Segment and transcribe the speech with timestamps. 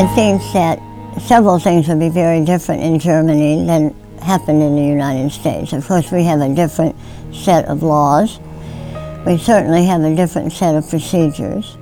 [0.00, 0.80] I think that
[1.20, 5.74] several things would be very different in Germany than happened in the United States.
[5.74, 6.96] Of course, we have a different
[7.34, 8.40] set of laws.
[9.26, 11.76] We certainly have a different set of procedures.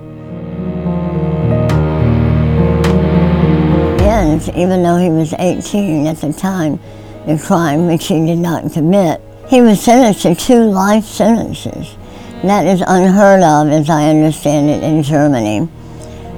[3.99, 6.77] Jens, even though he was 18 at the time,
[7.25, 11.95] the crime which he did not commit, he was sentenced to two life sentences.
[12.43, 15.69] That is unheard of, as I understand it, in Germany.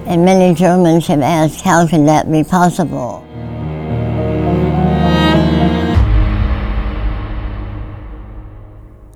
[0.08, 3.24] And many Germans have asked, how can that be possible?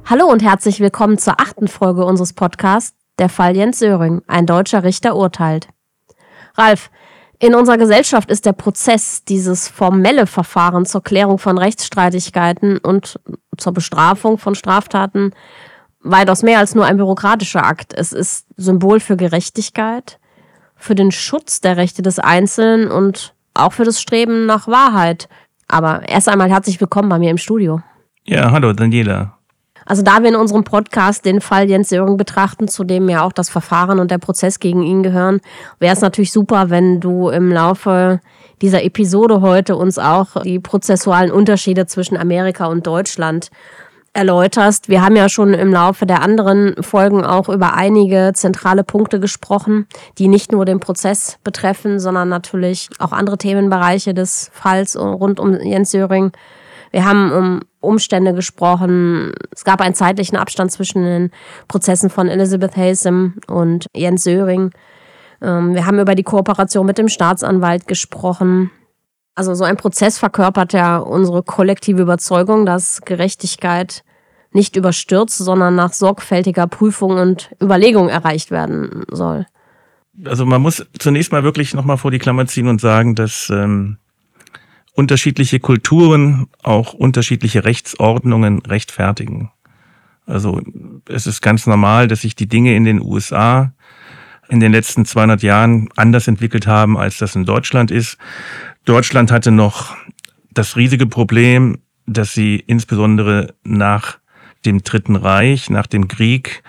[0.05, 4.83] Hallo und herzlich willkommen zur achten Folge unseres Podcasts, der Fall Jens Söring, ein deutscher
[4.83, 5.67] Richter urteilt.
[6.55, 6.91] Ralf,
[7.39, 13.19] in unserer Gesellschaft ist der Prozess, dieses formelle Verfahren zur Klärung von Rechtsstreitigkeiten und
[13.57, 15.31] zur Bestrafung von Straftaten
[15.99, 17.93] weitaus mehr als nur ein bürokratischer Akt.
[17.93, 20.19] Es ist Symbol für Gerechtigkeit,
[20.75, 25.29] für den Schutz der Rechte des Einzelnen und auch für das Streben nach Wahrheit.
[25.67, 27.81] Aber erst einmal herzlich willkommen bei mir im Studio.
[28.25, 29.35] Ja, hallo Daniela.
[29.85, 33.31] Also da wir in unserem Podcast den Fall Jens Söring betrachten, zu dem ja auch
[33.31, 35.41] das Verfahren und der Prozess gegen ihn gehören,
[35.79, 38.19] wäre es natürlich super, wenn du im Laufe
[38.61, 43.51] dieser Episode heute uns auch die prozessualen Unterschiede zwischen Amerika und Deutschland
[44.15, 44.89] erläuterst.
[44.89, 49.87] Wir haben ja schon im Laufe der anderen Folgen auch über einige zentrale Punkte gesprochen,
[50.17, 55.59] die nicht nur den Prozess betreffen, sondern natürlich auch andere Themenbereiche des Falls rund um
[55.59, 56.31] Jens Söring.
[56.91, 59.33] Wir haben um Umstände gesprochen.
[59.51, 61.31] Es gab einen zeitlichen Abstand zwischen den
[61.67, 64.71] Prozessen von Elizabeth Hasem und Jens Söring.
[65.41, 68.71] Ähm, wir haben über die Kooperation mit dem Staatsanwalt gesprochen.
[69.35, 74.03] Also so ein Prozess verkörpert ja unsere kollektive Überzeugung, dass Gerechtigkeit
[74.53, 79.45] nicht überstürzt, sondern nach sorgfältiger Prüfung und Überlegung erreicht werden soll.
[80.23, 83.97] Also man muss zunächst mal wirklich nochmal vor die Klammer ziehen und sagen, dass ähm,
[84.93, 89.51] unterschiedliche Kulturen auch unterschiedliche Rechtsordnungen rechtfertigen.
[90.25, 90.61] Also
[91.09, 93.73] es ist ganz normal, dass sich die Dinge in den USA
[94.47, 98.17] in den letzten 200 Jahren anders entwickelt haben, als das in Deutschland ist.
[98.85, 99.97] Deutschland hatte noch
[100.51, 104.19] das riesige Problem, dass sie insbesondere nach
[104.63, 106.63] dem Dritten Reich, nach dem Krieg,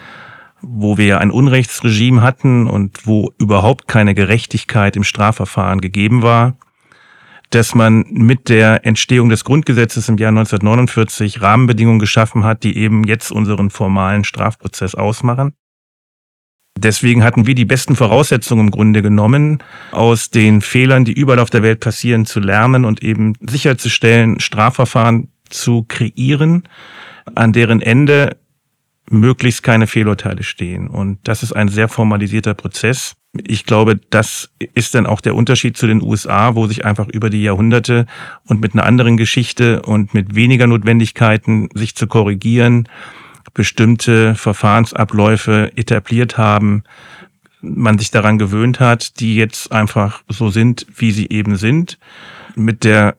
[0.63, 6.57] wo wir ein Unrechtsregime hatten und wo überhaupt keine Gerechtigkeit im Strafverfahren gegeben war,
[7.51, 13.05] dass man mit der Entstehung des Grundgesetzes im Jahr 1949 Rahmenbedingungen geschaffen hat, die eben
[13.05, 15.53] jetzt unseren formalen Strafprozess ausmachen.
[16.79, 21.51] Deswegen hatten wir die besten Voraussetzungen im Grunde genommen, aus den Fehlern, die überall auf
[21.51, 26.65] der Welt passieren, zu lernen und eben sicherzustellen, Strafverfahren zu kreieren,
[27.35, 28.37] an deren Ende
[29.09, 30.89] möglichst keine Fehlurteile stehen.
[30.89, 33.15] Und das ist ein sehr formalisierter Prozess.
[33.47, 37.31] Ich glaube, das ist dann auch der Unterschied zu den USA, wo sich einfach über
[37.31, 38.07] die Jahrhunderte
[38.47, 42.89] und mit einer anderen Geschichte und mit weniger Notwendigkeiten, sich zu korrigieren,
[43.53, 46.85] bestimmte Verfahrensabläufe etabliert haben,
[47.61, 51.99] man sich daran gewöhnt hat, die jetzt einfach so sind, wie sie eben sind,
[52.55, 53.17] mit der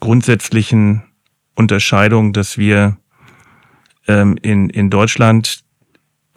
[0.00, 1.02] grundsätzlichen
[1.54, 2.96] Unterscheidung, dass wir
[4.06, 5.64] ähm, in, in Deutschland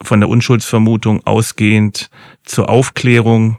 [0.00, 2.10] von der Unschuldsvermutung ausgehend
[2.44, 3.58] zur Aufklärung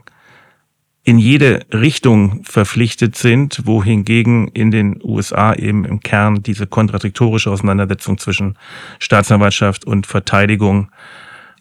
[1.04, 8.16] in jede Richtung verpflichtet sind, wohingegen in den USA eben im Kern diese kontradiktorische Auseinandersetzung
[8.16, 8.56] zwischen
[8.98, 10.90] Staatsanwaltschaft und Verteidigung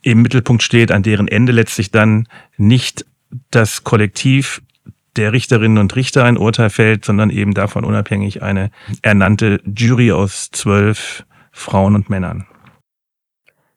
[0.02, 2.28] im Mittelpunkt steht, an deren Ende letztlich dann
[2.58, 3.06] nicht
[3.52, 4.62] das Kollektiv
[5.18, 8.72] der Richterinnen und Richter ein Urteil fällt, sondern eben davon unabhängig eine
[9.02, 12.48] ernannte Jury aus zwölf Frauen und Männern.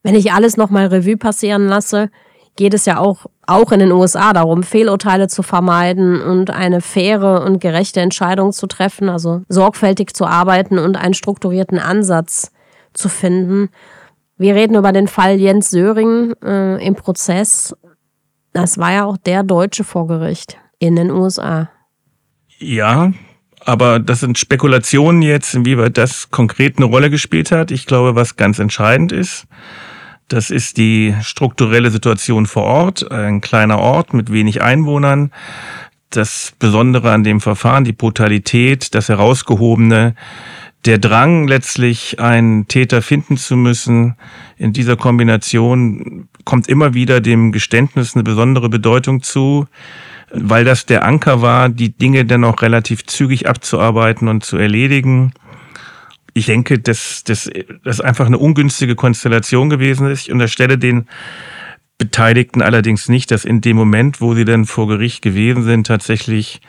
[0.03, 2.11] Wenn ich alles nochmal Revue passieren lasse,
[2.57, 7.43] geht es ja auch, auch in den USA darum, Fehlurteile zu vermeiden und eine faire
[7.45, 12.51] und gerechte Entscheidung zu treffen, also sorgfältig zu arbeiten und einen strukturierten Ansatz
[12.93, 13.69] zu finden.
[14.39, 17.75] Wir reden über den Fall Jens Söring äh, im Prozess.
[18.53, 21.71] Das war ja auch der Deutsche vor Gericht in den USA.
[22.59, 23.13] Ja,
[23.61, 27.71] aber das sind Spekulationen jetzt, inwieweit das konkret eine Rolle gespielt hat.
[27.71, 29.47] Ich glaube, was ganz entscheidend ist,
[30.29, 35.31] das ist die strukturelle Situation vor Ort, ein kleiner Ort mit wenig Einwohnern.
[36.11, 40.15] Das Besondere an dem Verfahren, die Brutalität, das Herausgehobene,
[40.85, 44.15] der Drang, letztlich einen Täter finden zu müssen,
[44.57, 49.67] in dieser Kombination kommt immer wieder dem Geständnis eine besondere Bedeutung zu,
[50.33, 55.33] weil das der Anker war, die Dinge dann auch relativ zügig abzuarbeiten und zu erledigen
[56.37, 57.51] ich denke, dass das
[58.03, 60.27] einfach eine ungünstige Konstellation gewesen ist.
[60.27, 61.07] Ich unterstelle den
[61.97, 66.61] Beteiligten allerdings nicht, dass in dem Moment, wo sie dann vor Gericht gewesen sind, tatsächlich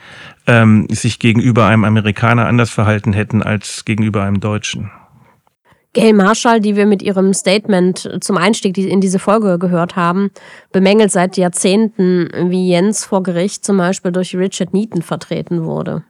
[0.46, 4.90] ähm, sich gegenüber einem Amerikaner anders verhalten hätten als gegenüber einem Deutschen.
[5.92, 10.30] Gail Marshall, die wir mit ihrem Statement zum Einstieg in diese Folge gehört haben,
[10.72, 16.04] bemängelt seit Jahrzehnten, wie Jens vor Gericht zum Beispiel durch Richard Neaton vertreten wurde.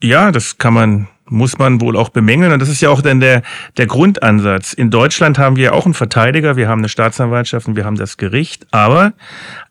[0.00, 2.52] Ja, das kann man, muss man wohl auch bemängeln.
[2.52, 3.42] Und das ist ja auch dann der,
[3.76, 4.72] der Grundansatz.
[4.72, 8.16] In Deutschland haben wir auch einen Verteidiger, wir haben eine Staatsanwaltschaft und wir haben das
[8.16, 8.66] Gericht.
[8.70, 9.12] Aber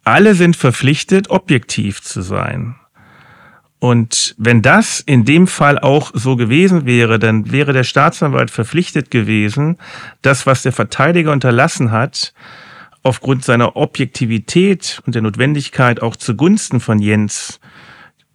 [0.04, 2.75] alle sind verpflichtet, objektiv zu sein.
[3.80, 9.12] Und wenn das in dem Fall auch so gewesen wäre, dann wäre der Staatsanwalt verpflichtet
[9.12, 9.77] gewesen,
[10.24, 12.33] das, was der Verteidiger unterlassen hat,
[13.04, 17.59] aufgrund seiner Objektivität und der Notwendigkeit auch zugunsten von Jens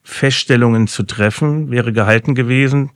[0.03, 2.91] Feststellungen zu treffen, wäre gehalten gewesen,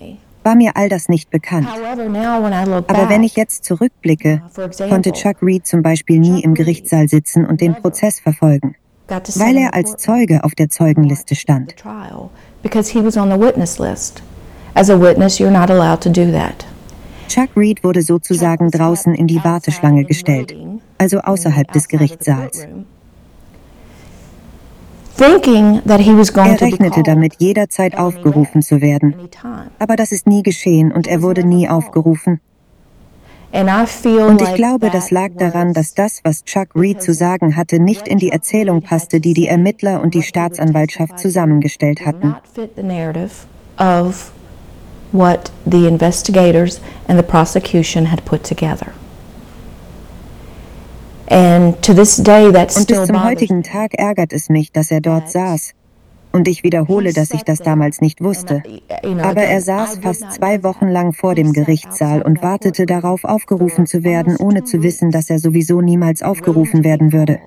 [0.43, 1.67] war mir all das nicht bekannt.
[1.69, 4.41] Aber wenn ich jetzt zurückblicke,
[4.89, 8.73] konnte Chuck Reed zum Beispiel nie im Gerichtssaal sitzen und den Prozess verfolgen,
[9.07, 11.75] weil er als Zeuge auf der Zeugenliste stand
[12.61, 14.21] because he was on the witness list.
[14.73, 16.65] As a witness, you're not allowed to do that.
[17.31, 20.53] Chuck Reed wurde sozusagen draußen in die Warteschlange gestellt,
[20.97, 22.67] also außerhalb des Gerichtssaals.
[25.17, 29.15] Er rechnete damit, jederzeit aufgerufen zu werden.
[29.79, 32.41] Aber das ist nie geschehen und er wurde nie aufgerufen.
[33.53, 38.09] Und ich glaube, das lag daran, dass das, was Chuck Reed zu sagen hatte, nicht
[38.09, 42.35] in die Erzählung passte, die die Ermittler und die Staatsanwaltschaft zusammengestellt hatten.
[45.11, 48.93] What the investigators and the prosecution had put together.
[51.27, 55.01] And to this day, that und bis zum heutigen Tag ärgert es mich, dass er
[55.01, 55.73] dort saß
[56.31, 58.63] und ich wiederhole, dass ich das damals nicht wusste.
[59.21, 64.03] Aber er saß fast zwei Wochen lang vor dem Gerichtssaal und wartete darauf, aufgerufen zu
[64.03, 67.39] werden, ohne zu wissen, dass er sowieso niemals aufgerufen werden würde.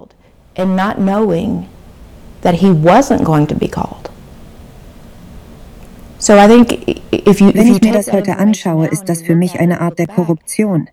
[6.26, 10.88] Wenn ich mir das heute anschaue, ist das für mich eine Art der Korruption.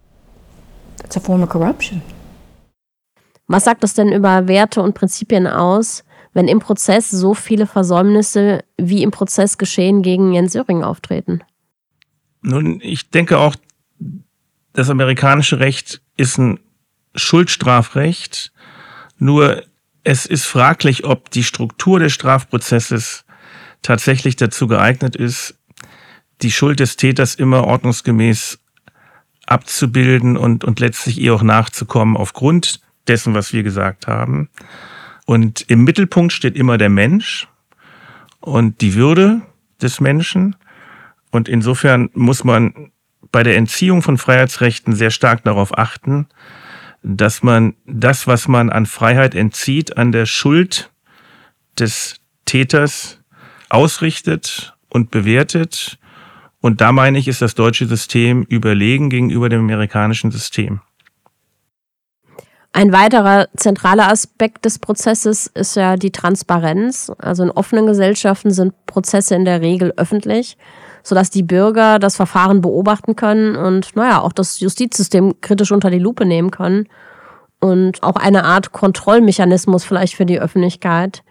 [3.47, 8.63] Was sagt das denn über Werte und Prinzipien aus, wenn im Prozess so viele Versäumnisse
[8.77, 11.41] wie im Prozess geschehen gegen Jens Söring auftreten?
[12.41, 13.55] Nun, ich denke auch,
[14.73, 16.59] das amerikanische Recht ist ein
[17.15, 18.51] Schuldstrafrecht,
[19.17, 19.63] nur
[20.03, 23.25] es ist fraglich, ob die Struktur des Strafprozesses
[23.81, 25.57] tatsächlich dazu geeignet ist,
[26.41, 28.59] die Schuld des Täters immer ordnungsgemäß
[29.45, 34.49] abzubilden und, und letztlich ihr auch nachzukommen aufgrund dessen, was wir gesagt haben.
[35.25, 37.47] Und im Mittelpunkt steht immer der Mensch
[38.39, 39.41] und die Würde
[39.81, 40.55] des Menschen.
[41.31, 42.91] Und insofern muss man
[43.31, 46.27] bei der Entziehung von Freiheitsrechten sehr stark darauf achten,
[47.03, 50.91] dass man das, was man an Freiheit entzieht, an der Schuld
[51.79, 52.15] des
[52.45, 53.20] Täters
[53.71, 55.97] ausrichtet und bewertet.
[56.59, 60.81] Und da meine ich, ist das deutsche System überlegen gegenüber dem amerikanischen System.
[62.73, 67.11] Ein weiterer zentraler Aspekt des Prozesses ist ja die Transparenz.
[67.17, 70.57] Also in offenen Gesellschaften sind Prozesse in der Regel öffentlich,
[71.03, 75.99] sodass die Bürger das Verfahren beobachten können und naja, auch das Justizsystem kritisch unter die
[75.99, 76.87] Lupe nehmen können.
[77.59, 81.23] Und auch eine Art Kontrollmechanismus vielleicht für die Öffentlichkeit,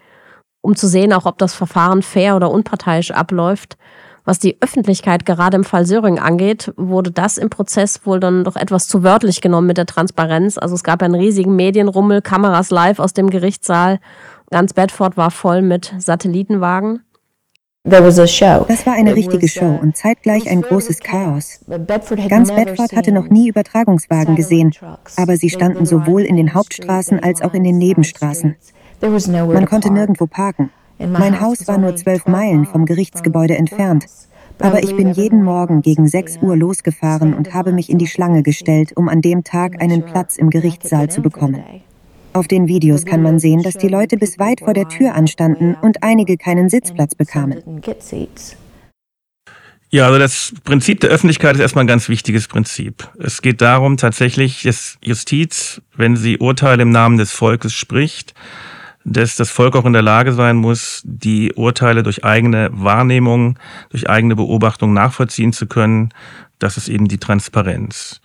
[0.60, 3.76] um zu sehen, auch ob das Verfahren fair oder unparteiisch abläuft.
[4.24, 8.56] Was die Öffentlichkeit gerade im Fall Söring angeht, wurde das im Prozess wohl dann doch
[8.56, 10.58] etwas zu wörtlich genommen mit der Transparenz.
[10.58, 13.98] Also es gab einen riesigen Medienrummel, Kameras live aus dem Gerichtssaal.
[14.50, 17.00] Ganz Bedford war voll mit Satellitenwagen.
[18.68, 21.64] Das war eine richtige Show und zeitgleich ein großes Chaos.
[22.28, 24.74] Ganz Bedford hatte noch nie Übertragungswagen gesehen,
[25.16, 28.56] aber sie standen sowohl in den Hauptstraßen als auch in den Nebenstraßen.
[29.00, 30.70] Man konnte nirgendwo parken.
[30.98, 34.06] Mein Haus war nur zwölf Meilen vom Gerichtsgebäude entfernt.
[34.58, 38.42] Aber ich bin jeden Morgen gegen 6 Uhr losgefahren und habe mich in die Schlange
[38.42, 41.62] gestellt, um an dem Tag einen Platz im Gerichtssaal zu bekommen.
[42.34, 45.76] Auf den Videos kann man sehen, dass die Leute bis weit vor der Tür anstanden
[45.80, 47.82] und einige keinen Sitzplatz bekamen.
[49.92, 53.08] Ja, also das Prinzip der Öffentlichkeit ist erstmal ein ganz wichtiges Prinzip.
[53.18, 58.34] Es geht darum, tatsächlich, dass Justiz, wenn sie Urteile im Namen des Volkes spricht,
[59.10, 63.58] dass das Volk auch in der Lage sein muss, die Urteile durch eigene Wahrnehmung,
[63.90, 66.14] durch eigene Beobachtung nachvollziehen zu können.
[66.60, 68.20] Das ist eben die Transparenz.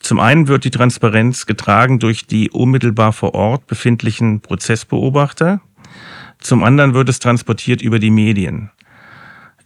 [0.00, 5.60] Zum einen wird die Transparenz getragen durch die unmittelbar vor Ort befindlichen Prozessbeobachter.
[6.38, 8.70] Zum anderen wird es transportiert über die Medien.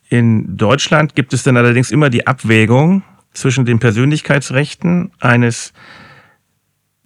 [0.08, 3.02] In Deutschland gibt es dann allerdings immer die Abwägung
[3.34, 5.74] zwischen den Persönlichkeitsrechten eines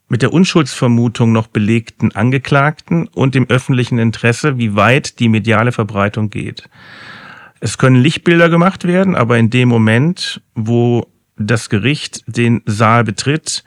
[0.09, 6.31] mit der Unschuldsvermutung noch belegten Angeklagten und dem öffentlichen Interesse, wie weit die mediale Verbreitung
[6.31, 6.69] geht.
[7.61, 13.65] Es können Lichtbilder gemacht werden, aber in dem Moment, wo das Gericht den Saal betritt,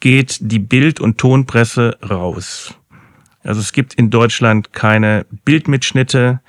[0.00, 2.74] geht die Bild- und Tonpresse raus.
[3.42, 6.40] Also es gibt in Deutschland keine Bildmitschnitte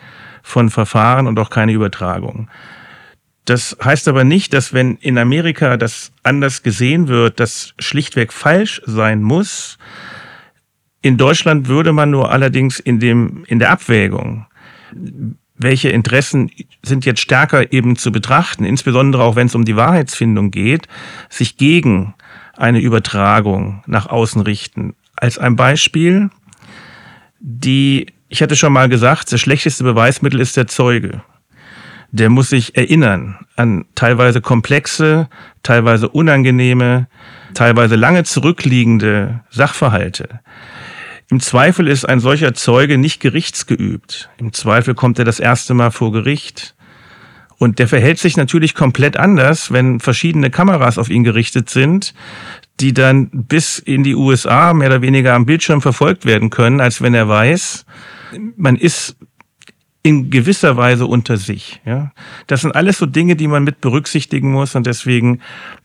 [0.43, 2.49] von Verfahren und auch keine Übertragung.
[3.45, 8.81] Das heißt aber nicht, dass wenn in Amerika das anders gesehen wird, das schlichtweg falsch
[8.85, 9.77] sein muss.
[11.01, 14.45] In Deutschland würde man nur allerdings in dem, in der Abwägung,
[15.55, 20.51] welche Interessen sind jetzt stärker eben zu betrachten, insbesondere auch wenn es um die Wahrheitsfindung
[20.51, 20.87] geht,
[21.29, 22.13] sich gegen
[22.55, 24.95] eine Übertragung nach außen richten.
[25.17, 26.29] Als ein Beispiel,
[27.39, 31.21] die, ich hatte schon mal gesagt, das schlechteste Beweismittel ist der Zeuge
[32.13, 35.27] der muss sich erinnern an teilweise komplexe,
[35.63, 37.07] teilweise unangenehme,
[37.55, 40.39] teilweise lange zurückliegende Sachverhalte.
[41.31, 44.29] Im Zweifel ist ein solcher Zeuge nicht gerichtsgeübt.
[44.37, 46.75] Im Zweifel kommt er das erste Mal vor Gericht.
[47.57, 52.13] Und der verhält sich natürlich komplett anders, wenn verschiedene Kameras auf ihn gerichtet sind,
[52.79, 57.01] die dann bis in die USA mehr oder weniger am Bildschirm verfolgt werden können, als
[57.01, 57.85] wenn er weiß,
[58.55, 59.15] man ist
[60.03, 61.81] in gewisser Weise unter sich.
[61.85, 62.11] Ja,
[62.47, 65.39] das sind alles so Dinge, die man mit berücksichtigen muss und deswegen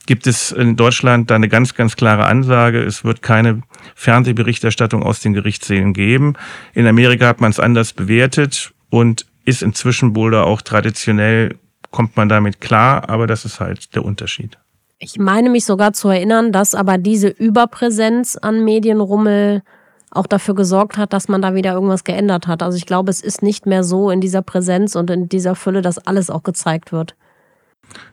[0.06, 3.62] gibt es in Deutschland da eine ganz, ganz klare Ansage: Es wird keine
[3.94, 6.34] Fernsehberichterstattung aus den Gerichtssälen geben.
[6.74, 11.56] In Amerika hat man es anders bewertet und ist inzwischen wohl da auch traditionell
[11.90, 14.58] kommt man damit klar, aber das ist halt der Unterschied.
[14.98, 19.62] Ich meine mich sogar zu erinnern, dass aber diese Überpräsenz an Medienrummel
[20.10, 22.62] auch dafür gesorgt hat, dass man da wieder irgendwas geändert hat.
[22.62, 25.82] Also ich glaube, es ist nicht mehr so in dieser Präsenz und in dieser Fülle,
[25.82, 27.14] dass alles auch gezeigt wird.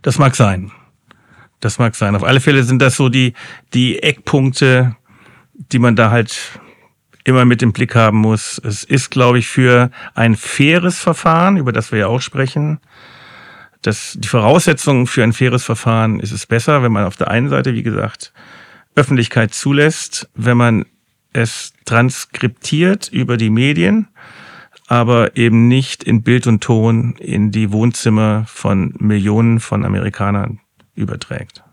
[0.02, 0.72] Das mag sein.
[1.60, 2.16] Das mag sein.
[2.16, 3.34] Auf alle Fälle sind das so die,
[3.74, 4.96] die Eckpunkte,
[5.54, 6.60] die man da halt
[7.24, 8.62] immer mit im Blick haben muss.
[8.64, 12.80] Es ist, glaube ich, für ein faires Verfahren, über das wir ja auch sprechen,
[13.82, 17.50] dass die Voraussetzungen für ein faires Verfahren ist es besser, wenn man auf der einen
[17.50, 18.32] Seite, wie gesagt,
[18.96, 20.86] Öffentlichkeit zulässt, wenn man
[21.36, 24.08] es transkriptiert über die Medien,
[24.88, 30.60] aber eben nicht in Bild und Ton in die Wohnzimmer von Millionen von Amerikanern
[30.94, 31.64] überträgt.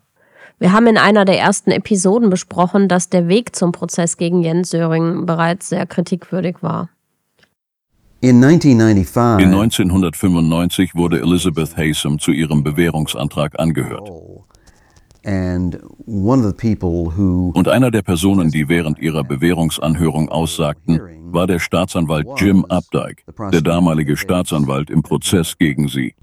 [0.58, 4.70] Wir haben in einer der ersten Episoden besprochen, dass der Weg zum Prozess gegen Jens
[4.70, 6.88] Söring bereits sehr kritikwürdig war.
[8.20, 14.08] In 1995 wurde Elizabeth Haysom zu ihrem Bewährungsantrag angehört.
[17.54, 21.00] Und einer der Personen, die während ihrer Bewährungsanhörung aussagten,
[21.32, 26.14] war der Staatsanwalt Jim Updike, der damalige Staatsanwalt im Prozess gegen sie.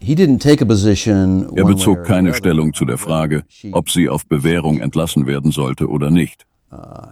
[0.00, 6.10] Er bezog keine Stellung zu der Frage, ob sie auf Bewährung entlassen werden sollte oder
[6.10, 6.46] nicht.
[6.70, 7.06] Uh,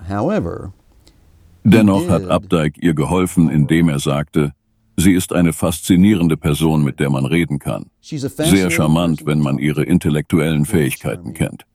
[1.65, 4.53] Dennoch hat Updike ihr geholfen, indem er sagte,
[4.97, 7.91] Sie ist eine faszinierende Person, mit der man reden kann.
[8.01, 11.67] Sehr charmant, wenn man ihre intellektuellen Fähigkeiten kennt.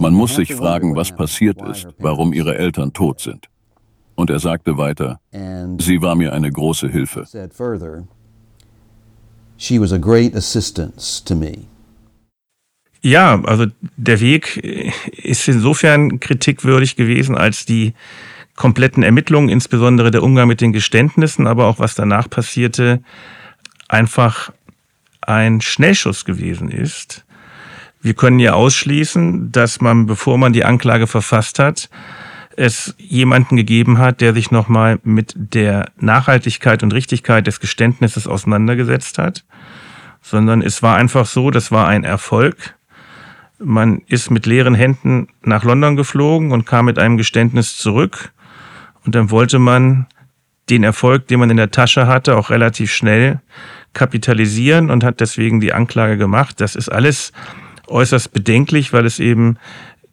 [0.00, 3.48] Man muss sich fragen, was passiert ist, warum ihre Eltern tot sind.
[4.14, 5.20] Und er sagte weiter,
[5.78, 7.24] sie war mir eine große Hilfe.
[13.00, 17.94] Ja, also der Weg ist insofern kritikwürdig gewesen, als die
[18.58, 23.00] kompletten Ermittlungen, insbesondere der Umgang mit den Geständnissen, aber auch was danach passierte,
[23.88, 24.52] einfach
[25.22, 27.24] ein Schnellschuss gewesen ist.
[28.02, 31.88] Wir können ja ausschließen, dass man, bevor man die Anklage verfasst hat,
[32.56, 39.18] es jemanden gegeben hat, der sich nochmal mit der Nachhaltigkeit und Richtigkeit des Geständnisses auseinandergesetzt
[39.18, 39.44] hat,
[40.20, 42.74] sondern es war einfach so, das war ein Erfolg.
[43.60, 48.32] Man ist mit leeren Händen nach London geflogen und kam mit einem Geständnis zurück
[49.08, 50.04] und dann wollte man
[50.68, 53.40] den Erfolg, den man in der Tasche hatte, auch relativ schnell
[53.94, 56.60] kapitalisieren und hat deswegen die Anklage gemacht.
[56.60, 57.32] Das ist alles
[57.86, 59.56] äußerst bedenklich, weil es eben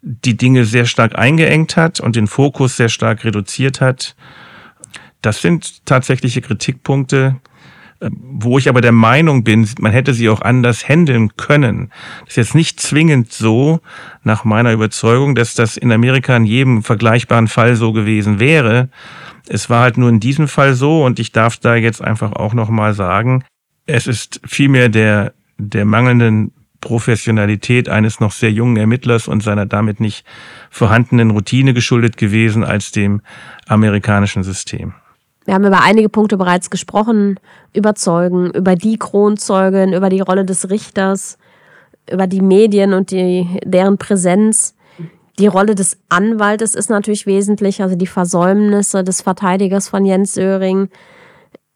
[0.00, 4.16] die Dinge sehr stark eingeengt hat und den Fokus sehr stark reduziert hat.
[5.20, 7.36] Das sind tatsächliche Kritikpunkte.
[8.00, 11.90] Äh, wo ich aber der Meinung bin, man hätte sie auch anders handeln können.
[12.20, 13.80] Das ist jetzt nicht zwingend so,
[14.22, 18.90] nach meiner Überzeugung, dass das in Amerika in jedem vergleichbaren Fall so gewesen wäre.
[19.48, 22.52] Es war halt nur in diesem Fall so und ich darf da jetzt einfach auch
[22.52, 23.44] nochmal sagen,
[23.86, 30.00] es ist vielmehr der, der mangelnden Professionalität eines noch sehr jungen Ermittlers und seiner damit
[30.00, 30.24] nicht
[30.70, 33.22] vorhandenen Routine geschuldet gewesen als dem
[33.66, 34.94] amerikanischen System.
[35.46, 37.38] Wir haben über einige Punkte bereits gesprochen,
[37.72, 41.38] über Zeugen, über die Kronzeugen, über die Rolle des Richters,
[42.10, 44.74] über die Medien und die, deren Präsenz.
[45.38, 50.88] Die Rolle des Anwaltes ist natürlich wesentlich, also die Versäumnisse des Verteidigers von Jens Söring,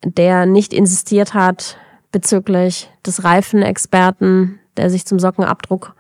[0.05, 1.77] der nicht insistiert hat
[2.11, 5.95] bezüglich des Reifenexperten, der sich zum Sockenabdruck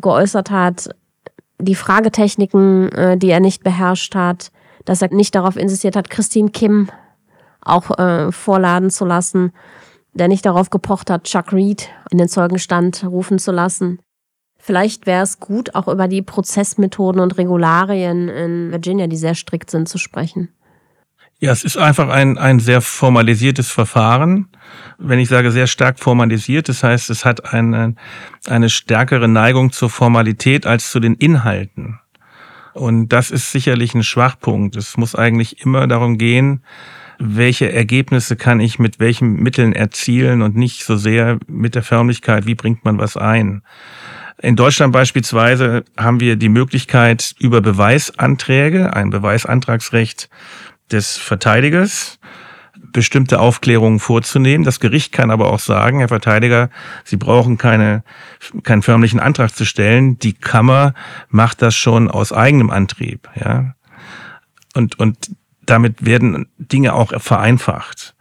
[0.00, 0.88] geäußert hat,
[1.60, 4.50] die Fragetechniken, äh, die er nicht beherrscht hat,
[4.88, 6.88] dass er nicht darauf insistiert hat, Christine Kim
[7.60, 9.52] auch äh, vorladen zu lassen,
[10.14, 14.00] der nicht darauf gepocht hat, Chuck Reed in den Zeugenstand rufen zu lassen.
[14.58, 19.70] Vielleicht wäre es gut, auch über die Prozessmethoden und Regularien in Virginia, die sehr strikt
[19.70, 20.48] sind, zu sprechen.
[21.38, 24.48] Ja, es ist einfach ein, ein sehr formalisiertes Verfahren.
[24.98, 27.94] Wenn ich sage sehr stark formalisiert, das heißt, es hat eine,
[28.46, 32.00] eine stärkere Neigung zur Formalität als zu den Inhalten.
[32.78, 34.76] Und das ist sicherlich ein Schwachpunkt.
[34.76, 36.62] Es muss eigentlich immer darum gehen,
[37.18, 42.46] welche Ergebnisse kann ich mit welchen Mitteln erzielen und nicht so sehr mit der Förmlichkeit,
[42.46, 43.62] wie bringt man was ein.
[44.40, 50.28] In Deutschland beispielsweise haben wir die Möglichkeit, über Beweisanträge, ein Beweisantragsrecht
[50.92, 52.20] des Verteidigers,
[52.92, 54.64] bestimmte Aufklärungen vorzunehmen.
[54.64, 56.70] Das Gericht kann aber auch sagen, Herr Verteidiger,
[57.04, 58.02] Sie brauchen keine,
[58.62, 60.18] keinen förmlichen Antrag zu stellen.
[60.18, 60.94] Die Kammer
[61.28, 63.74] macht das schon aus eigenem Antrieb, ja.
[64.74, 65.30] Und, und
[65.64, 68.14] damit werden Dinge auch vereinfacht.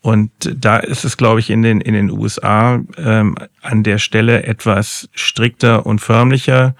[0.00, 4.42] Und da ist es, glaube ich, in den, in den USA ähm, an der Stelle
[4.42, 6.74] etwas strikter und förmlicher.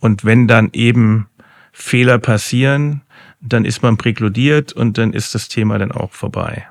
[0.00, 1.28] Und wenn dann eben
[1.72, 3.02] Fehler passieren,
[3.40, 6.66] dann ist man präkludiert und dann ist das Thema dann auch vorbei.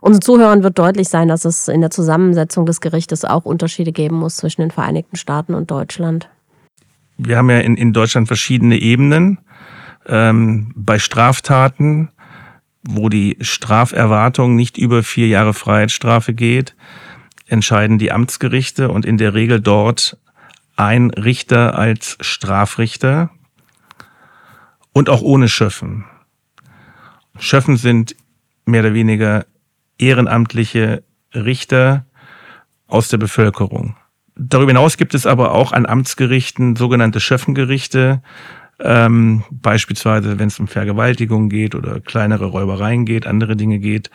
[0.00, 4.16] Unseren Zuhörern wird deutlich sein, dass es in der Zusammensetzung des Gerichtes auch Unterschiede geben
[4.16, 6.28] muss zwischen den Vereinigten Staaten und Deutschland.
[7.16, 9.38] Wir haben ja in, in Deutschland verschiedene Ebenen.
[10.06, 12.10] Ähm, bei Straftaten,
[12.82, 16.74] wo die Straferwartung nicht über vier Jahre Freiheitsstrafe geht,
[17.46, 20.18] entscheiden die Amtsgerichte und in der Regel dort
[20.76, 23.30] ein Richter als Strafrichter
[24.92, 26.06] und auch ohne Schöffen.
[27.38, 28.16] Schöffen sind
[28.64, 29.44] mehr oder weniger
[30.00, 31.02] ehrenamtliche
[31.34, 32.06] Richter
[32.86, 33.96] aus der Bevölkerung.
[34.36, 38.22] Darüber hinaus gibt es aber auch an Amtsgerichten sogenannte Schöffengerichte,
[38.80, 44.10] ähm, beispielsweise wenn es um Vergewaltigung geht oder kleinere Räubereien geht, andere Dinge geht,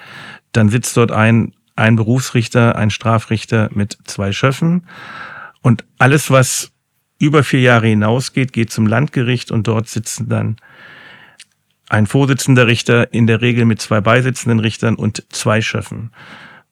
[0.51, 4.87] dann sitzt dort ein, ein Berufsrichter, ein Strafrichter mit zwei Schöffen.
[5.61, 6.71] Und alles, was
[7.19, 10.57] über vier Jahre hinausgeht, geht zum Landgericht und dort sitzen dann
[11.89, 16.11] ein Vorsitzender Richter in der Regel mit zwei beisitzenden Richtern und zwei Schöffen.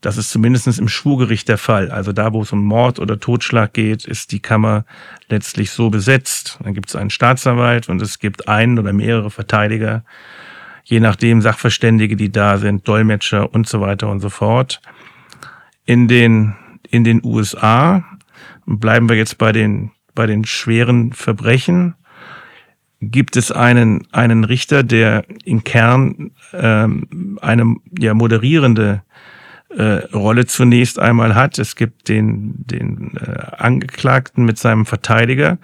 [0.04, 1.90] Das ist zumindest im Schwurgericht der Fall.
[1.90, 4.84] Also da, wo es um Mord oder Totschlag geht, ist die Kammer
[5.30, 6.60] letztlich so besetzt.
[6.62, 10.04] Dann gibt es einen Staatsanwalt und es gibt einen oder mehrere Verteidiger,
[10.84, 14.82] je nachdem Sachverständige, die da sind, Dolmetscher und so weiter und so fort.
[15.86, 16.56] In den,
[16.90, 18.04] in den USA
[18.66, 21.96] bleiben wir jetzt bei den, bei den schweren Verbrechen
[23.12, 29.04] gibt es einen, einen Richter, der im Kern ähm, eine ja, moderierende
[29.70, 31.58] äh, Rolle zunächst einmal hat.
[31.58, 35.58] Es gibt den, den äh, Angeklagten mit seinem Verteidiger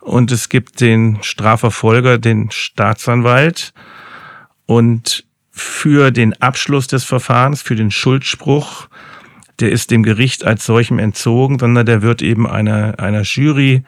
[0.00, 3.72] und es gibt den Strafverfolger, den Staatsanwalt.
[4.66, 8.88] Und für den Abschluss des Verfahrens, für den Schuldspruch,
[9.58, 13.82] der ist dem Gericht als solchem entzogen, sondern der wird eben einer, einer Jury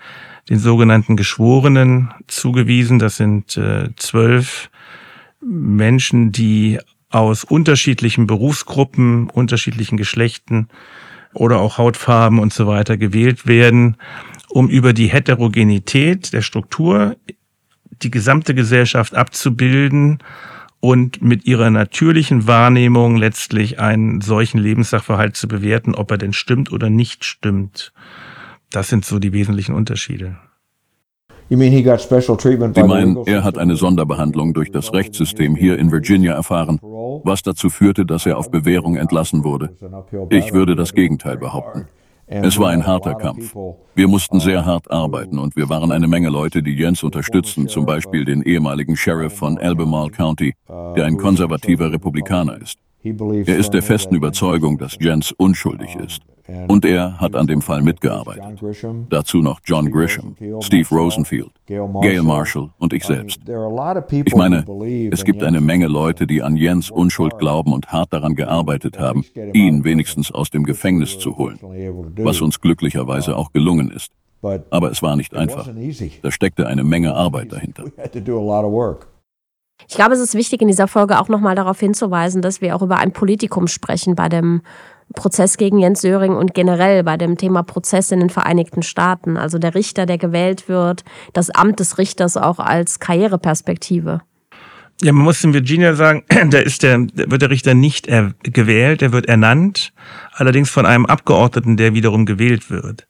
[0.48, 2.98] den sogenannten Geschworenen zugewiesen.
[2.98, 4.70] Das sind äh, zwölf
[5.40, 6.78] Menschen, die
[7.10, 10.68] aus unterschiedlichen Berufsgruppen, unterschiedlichen Geschlechten
[11.32, 13.96] oder auch Hautfarben und so weiter gewählt werden,
[14.48, 17.16] um über die Heterogenität der Struktur
[18.02, 20.18] die gesamte Gesellschaft abzubilden
[20.80, 26.70] und mit ihrer natürlichen Wahrnehmung letztlich einen solchen Lebenssachverhalt zu bewerten, ob er denn stimmt
[26.70, 27.92] oder nicht stimmt.
[28.70, 30.36] Das sind so die wesentlichen Unterschiede.
[31.50, 37.70] Sie meinen, er hat eine Sonderbehandlung durch das Rechtssystem hier in Virginia erfahren, was dazu
[37.70, 39.74] führte, dass er auf Bewährung entlassen wurde.
[40.28, 41.88] Ich würde das Gegenteil behaupten.
[42.26, 43.56] Es war ein harter Kampf.
[43.94, 47.86] Wir mussten sehr hart arbeiten und wir waren eine Menge Leute, die Jens unterstützten, zum
[47.86, 52.78] Beispiel den ehemaligen Sheriff von Albemarle County, der ein konservativer Republikaner ist.
[53.04, 56.22] Er ist der festen Überzeugung, dass Jens unschuldig ist.
[56.66, 58.58] Und er hat an dem Fall mitgearbeitet.
[59.10, 63.40] Dazu noch John Grisham, Steve Rosenfield, Gail Marshall und ich selbst.
[63.46, 64.64] Ich meine,
[65.12, 69.24] es gibt eine Menge Leute, die an Jens Unschuld glauben und hart daran gearbeitet haben,
[69.52, 71.58] ihn wenigstens aus dem Gefängnis zu holen,
[72.16, 74.10] was uns glücklicherweise auch gelungen ist.
[74.70, 75.68] Aber es war nicht einfach.
[76.22, 77.84] Da steckte eine Menge Arbeit dahinter.
[79.86, 82.82] Ich glaube, es ist wichtig, in dieser Folge auch nochmal darauf hinzuweisen, dass wir auch
[82.82, 84.62] über ein Politikum sprechen bei dem
[85.14, 89.36] Prozess gegen Jens Söring und generell bei dem Thema Prozess in den Vereinigten Staaten.
[89.36, 94.20] Also der Richter, der gewählt wird, das Amt des Richters auch als Karriereperspektive.
[95.00, 98.08] Ja, man muss in Virginia sagen, da ist der, wird der Richter nicht
[98.42, 99.92] gewählt, er wird ernannt,
[100.32, 103.06] allerdings von einem Abgeordneten, der wiederum gewählt wird.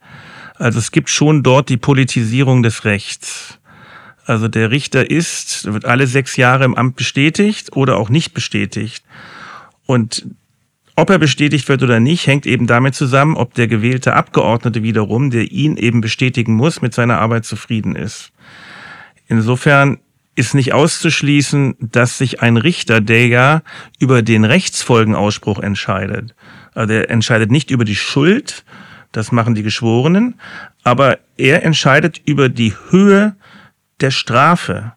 [0.57, 3.58] Also es gibt schon dort die Politisierung des Rechts.
[4.29, 9.03] Also der Richter ist, wird alle sechs Jahre im Amt bestätigt oder auch nicht bestätigt.
[9.87, 10.27] Und
[10.97, 15.31] ob er bestätigt wird oder nicht, hängt eben damit zusammen, ob der gewählte Abgeordnete wiederum,
[15.31, 18.33] der ihn eben bestätigen muss, mit seiner Arbeit zufrieden ist.
[19.29, 19.97] Insofern
[20.35, 23.63] ist nicht auszuschließen, dass sich ein Richter, der ja
[23.99, 26.35] über den Rechtsfolgenausspruch entscheidet,
[26.75, 28.67] also der entscheidet nicht über die Schuld,
[29.11, 30.35] das machen die Geschworenen,
[30.85, 33.35] aber er entscheidet über die Höhe
[34.01, 34.93] der Strafe.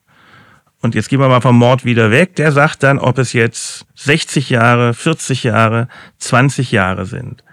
[0.82, 2.36] Und jetzt gehen wir mal vom Mord wieder weg.
[2.36, 5.88] Der sagt dann, ob es jetzt 60 Jahre, 40 Jahre,
[6.18, 7.44] 20 Jahre sind.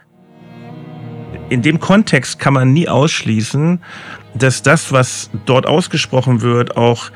[1.51, 3.81] In dem Kontext kann man nie ausschließen,
[4.35, 7.11] dass das, was dort ausgesprochen wird, auch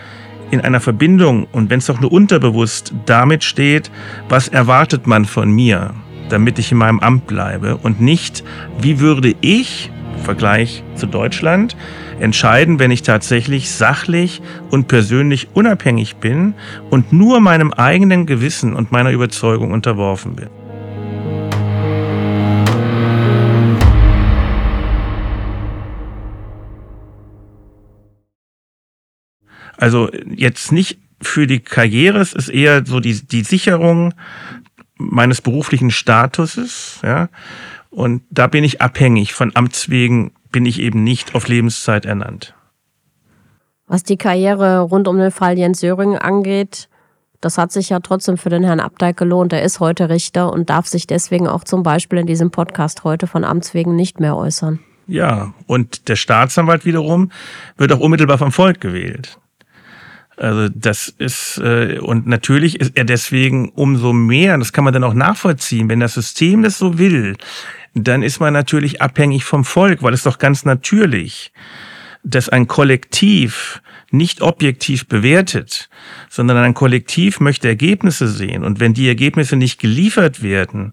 [0.51, 3.91] in einer Verbindung und wenn es auch nur unterbewusst damit steht,
[4.29, 5.95] was erwartet man von mir,
[6.29, 8.45] damit ich in meinem Amt bleibe und nicht,
[8.79, 9.91] wie würde ich
[10.25, 11.75] Vergleich zu Deutschland
[12.21, 16.55] entscheiden, wenn ich tatsächlich sachlich und persönlich unabhängig bin
[16.91, 20.49] und nur meinem eigenen Gewissen und meiner Überzeugung unterworfen bin.
[29.77, 34.15] Also jetzt nicht für die Karriere, es ist eher so die, die Sicherung
[34.97, 37.29] meines beruflichen Statuses, ja.
[37.91, 39.35] Und da bin ich abhängig.
[39.35, 42.55] Von Amts wegen bin ich eben nicht auf Lebenszeit ernannt.
[43.87, 46.89] Was die Karriere rund um den Fall Jens Söring angeht,
[47.43, 49.53] das hat sich ja trotzdem für den Herrn Abdeig gelohnt.
[49.53, 53.27] Er ist heute Richter und darf sich deswegen auch zum Beispiel in diesem Podcast heute
[53.27, 54.79] von Amts wegen nicht mehr äußern.
[55.09, 57.33] Ja, und der Staatsanwalt wiederum
[57.77, 59.39] wird auch unmittelbar vom Volk gewählt.
[60.37, 65.05] Also das ist, äh, und natürlich ist er deswegen umso mehr, das kann man dann
[65.05, 67.37] auch nachvollziehen, wenn das System das so will,
[67.95, 71.53] dann ist man natürlich abhängig vom Volk, weil es doch ganz natürlich,
[72.25, 75.89] dass ein Kollektiv nicht objektiv bewertet,
[76.29, 78.63] sondern ein Kollektiv möchte Ergebnisse sehen.
[78.63, 80.93] Und wenn die Ergebnisse nicht geliefert werden,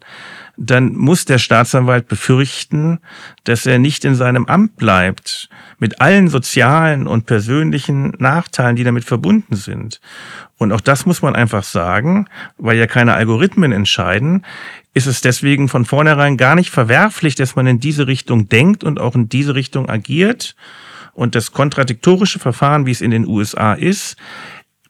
[0.57, 2.99] dann muss der Staatsanwalt befürchten,
[3.43, 9.05] dass er nicht in seinem Amt bleibt, mit allen sozialen und persönlichen Nachteilen, die damit
[9.05, 9.99] verbunden sind.
[10.57, 14.45] Und auch das muss man einfach sagen, weil ja keine Algorithmen entscheiden,
[14.93, 18.99] ist es deswegen von vornherein gar nicht verwerflich, dass man in diese Richtung denkt und
[18.99, 20.55] auch in diese Richtung agiert.
[21.13, 24.17] Und das kontradiktorische Verfahren, wie es in den USA ist,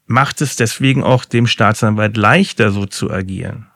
[0.08, 3.67] macht es deswegen auch dem Staatsanwalt leichter, so zu agieren.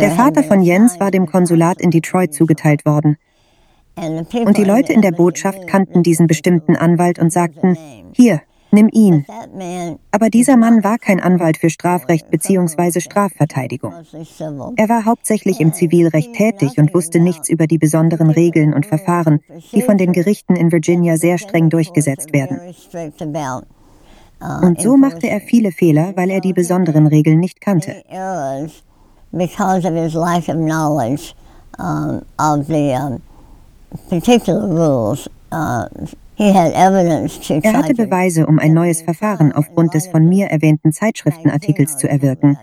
[0.00, 3.16] Der Vater von Jens war dem Konsulat in Detroit zugeteilt worden.
[3.96, 7.76] Und die Leute in der Botschaft kannten diesen bestimmten Anwalt und sagten,
[8.12, 9.26] hier, nimm ihn.
[10.10, 13.00] Aber dieser Mann war kein Anwalt für Strafrecht bzw.
[13.00, 13.92] Strafverteidigung.
[14.76, 19.40] Er war hauptsächlich im Zivilrecht tätig und wusste nichts über die besonderen Regeln und Verfahren,
[19.72, 22.60] die von den Gerichten in Virginia sehr streng durchgesetzt werden.
[24.40, 28.02] Und so machte er viele Fehler, weil er die besonderen Regeln nicht kannte.
[28.08, 28.68] Uh,
[36.38, 42.56] er hatte Beweise, um ein neues Verfahren aufgrund des von mir erwähnten Zeitschriftenartikels zu erwirken,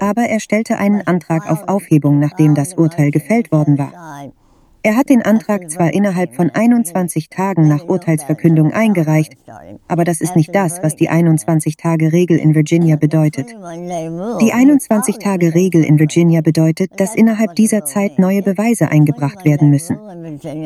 [0.00, 3.92] aber er stellte einen Antrag auf Aufhebung, nachdem das Urteil gefällt worden war.
[4.84, 9.34] Er hat den Antrag zwar innerhalb von 21 Tagen nach Urteilsverkündung eingereicht,
[9.86, 13.50] aber das ist nicht das, was die 21-Tage-Regel in Virginia bedeutet.
[13.50, 19.98] Die 21-Tage-Regel in Virginia bedeutet, dass innerhalb dieser Zeit neue Beweise eingebracht werden müssen.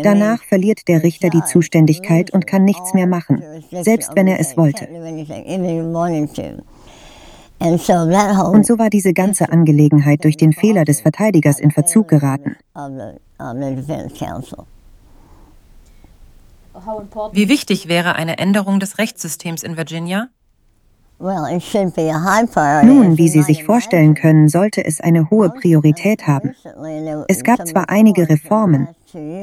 [0.03, 4.57] Danach verliert der Richter die Zuständigkeit und kann nichts mehr machen, selbst wenn er es
[4.57, 4.89] wollte.
[7.59, 12.57] Und so war diese ganze Angelegenheit durch den Fehler des Verteidigers in Verzug geraten.
[17.33, 20.29] Wie wichtig wäre eine Änderung des Rechtssystems in Virginia?
[22.85, 26.55] Nun, wie Sie sich vorstellen können, sollte es eine hohe Priorität haben.
[27.29, 28.89] Es gab zwar einige Reformen,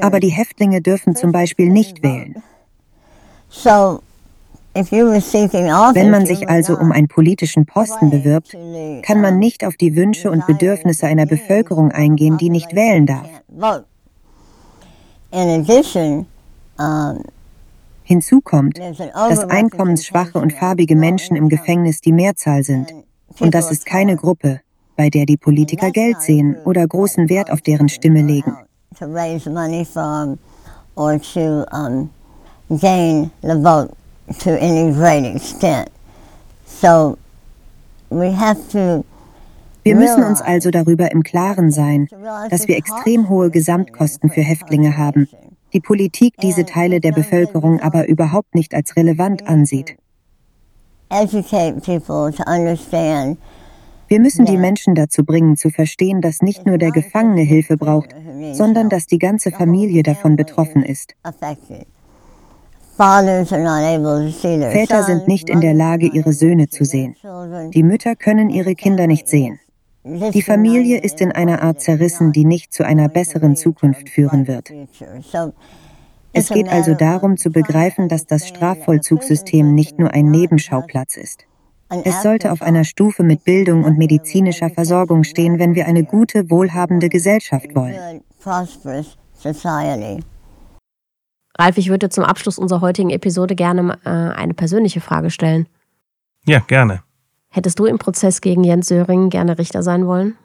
[0.01, 2.43] aber die Häftlinge dürfen zum Beispiel nicht wählen.
[4.75, 8.57] Wenn man sich also um einen politischen Posten bewirbt,
[9.03, 13.27] kann man nicht auf die Wünsche und Bedürfnisse einer Bevölkerung eingehen, die nicht wählen darf.
[18.03, 22.93] Hinzu kommt, dass einkommensschwache und farbige Menschen im Gefängnis die Mehrzahl sind.
[23.39, 24.61] Und das ist keine Gruppe,
[24.95, 28.55] bei der die Politiker Geld sehen oder großen Wert auf deren Stimme legen.
[33.61, 34.02] to
[34.59, 35.89] any great extent.
[36.65, 37.17] So
[38.09, 39.05] we have to
[39.83, 42.07] wir müssen uns also darüber im Klaren sein,
[42.49, 45.27] dass wir extrem hohe Gesamtkosten für Häftlinge haben,
[45.73, 49.97] die Politik diese Teile der Bevölkerung aber überhaupt nicht als relevant ansieht.
[54.07, 58.15] Wir müssen die Menschen dazu bringen, zu verstehen, dass nicht nur der Gefangene Hilfe braucht,
[58.53, 61.15] sondern dass die ganze Familie davon betroffen ist.
[64.71, 67.15] Väter sind nicht in der Lage, ihre Söhne zu sehen.
[67.73, 69.59] Die Mütter können ihre Kinder nicht sehen.
[70.05, 74.71] Die Familie ist in einer Art zerrissen, die nicht zu einer besseren Zukunft führen wird.
[76.33, 81.45] Es geht also darum zu begreifen, dass das Strafvollzugssystem nicht nur ein Nebenschauplatz ist.
[82.03, 86.49] Es sollte auf einer Stufe mit Bildung und medizinischer Versorgung stehen, wenn wir eine gute,
[86.49, 88.21] wohlhabende Gesellschaft wollen.
[91.57, 95.67] Ralf, ich würde zum Abschluss unserer heutigen Episode gerne äh, eine persönliche Frage stellen.
[96.45, 97.03] Ja, gerne.
[97.49, 100.35] Hättest du im Prozess gegen Jens Söring gerne Richter sein wollen?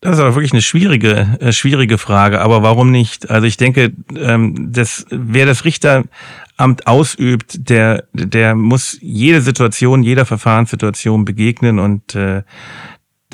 [0.00, 2.42] Das ist aber wirklich eine schwierige, äh, schwierige Frage.
[2.42, 3.30] Aber warum nicht?
[3.30, 10.26] Also ich denke, ähm, das, wer das Richteramt ausübt, der, der muss jede Situation, jeder
[10.26, 12.42] Verfahrenssituation begegnen und äh,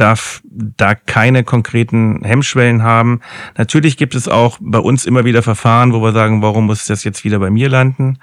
[0.01, 3.21] darf da keine konkreten Hemmschwellen haben.
[3.59, 7.05] Natürlich gibt es auch bei uns immer wieder Verfahren, wo wir sagen, warum muss das
[7.05, 8.19] jetzt wieder bei mir landen?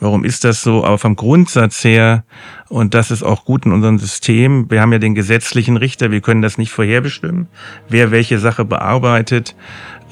[0.00, 0.84] Warum ist das so?
[0.84, 2.24] Aber vom Grundsatz her,
[2.68, 6.20] und das ist auch gut in unserem System, wir haben ja den gesetzlichen Richter, wir
[6.20, 7.46] können das nicht vorherbestimmen.
[7.88, 9.54] Wer welche Sache bearbeitet,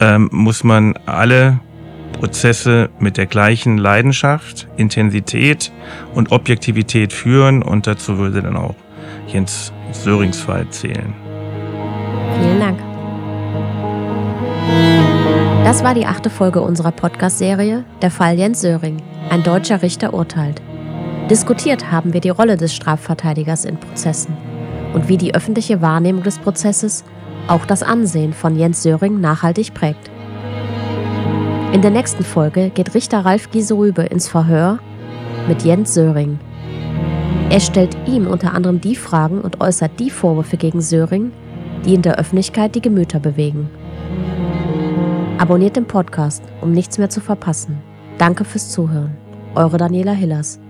[0.00, 1.59] ähm, muss man alle
[2.12, 5.72] Prozesse mit der gleichen Leidenschaft, Intensität
[6.14, 8.76] und Objektivität führen und dazu würde dann auch
[9.28, 11.14] Jens Söringsfall zählen.
[12.40, 12.78] Vielen Dank.
[15.64, 19.02] Das war die achte Folge unserer Podcast-Serie Der Fall Jens Söring.
[19.30, 20.62] Ein deutscher Richter urteilt.
[21.30, 24.34] Diskutiert haben wir die Rolle des Strafverteidigers in Prozessen
[24.94, 27.04] und wie die öffentliche Wahrnehmung des Prozesses
[27.48, 30.10] auch das Ansehen von Jens Söring nachhaltig prägt.
[31.72, 34.78] In der nächsten Folge geht Richter Ralf Gieserübe ins Verhör
[35.48, 36.38] mit Jens Söring.
[37.50, 41.32] Er stellt ihm unter anderem die Fragen und äußert die Vorwürfe gegen Söring,
[41.84, 43.70] die in der Öffentlichkeit die Gemüter bewegen.
[45.38, 47.78] Abonniert den Podcast, um nichts mehr zu verpassen.
[48.18, 49.16] Danke fürs Zuhören.
[49.54, 50.60] Eure Daniela Hillers.